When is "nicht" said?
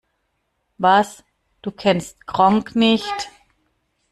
2.73-3.29